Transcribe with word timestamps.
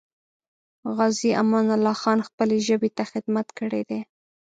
غازي 0.95 1.31
امان 1.41 1.67
الله 1.75 1.95
خان 2.01 2.19
خپلې 2.27 2.57
ژبې 2.67 2.89
ته 2.97 3.03
خدمت 3.11 3.47
کړی 3.59 3.81
دی. 3.89 3.99